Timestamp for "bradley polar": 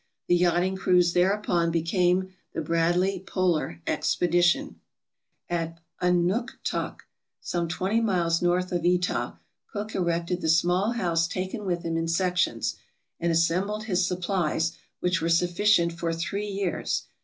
2.61-3.83